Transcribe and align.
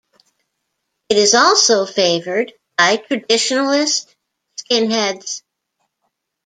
It 1.09 1.17
is 1.17 1.35
also 1.35 1.85
favoured 1.85 2.53
by 2.75 2.97
traditionalist 2.97 4.07
skinheads. 4.57 5.43